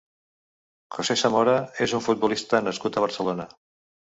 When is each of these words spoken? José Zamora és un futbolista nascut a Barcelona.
José 0.95 1.17
Zamora 1.23 1.53
és 1.87 1.95
un 1.99 2.03
futbolista 2.07 2.65
nascut 2.69 2.99
a 2.99 3.05
Barcelona. 3.07 3.47